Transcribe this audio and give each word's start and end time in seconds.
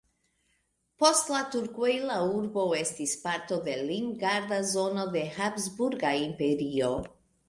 Post 1.01 1.27
la 1.33 1.41
turkoj 1.55 1.91
la 2.11 2.15
urbo 2.37 2.63
estis 2.77 3.13
parto 3.25 3.59
de 3.67 3.75
limgarda 3.89 4.57
zono 4.71 5.05
de 5.17 5.23
Habsburga 5.37 6.15
Imperio. 6.23 6.91